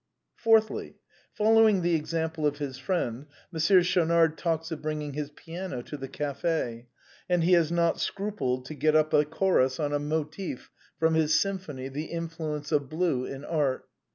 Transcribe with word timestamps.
"Fourthly, 0.45 0.95
Following 1.35 1.83
the 1.83 1.93
example 1.93 2.47
of 2.47 2.57
his 2.57 2.79
friend, 2.79 3.27
Mon 3.51 3.59
sieur 3.59 3.83
Schaunard 3.83 4.35
talks 4.35 4.71
of 4.71 4.81
bringing 4.81 5.13
his 5.13 5.29
piano 5.29 5.83
to 5.83 5.95
the 5.95 6.07
café; 6.07 6.87
and 7.29 7.43
he 7.43 7.51
has 7.53 7.71
not 7.71 7.99
scrupled 7.99 8.65
to 8.65 8.73
get 8.73 8.95
up 8.95 9.13
a 9.13 9.23
chorus 9.23 9.79
on 9.79 9.93
a 9.93 9.99
motive 9.99 10.71
from 10.97 11.13
his 11.13 11.39
symphony,' 11.39 11.87
The 11.89 12.05
Influence 12.05 12.71
of 12.71 12.89
Blue 12.89 13.25
in 13.25 13.45
Art.' 13.45 13.85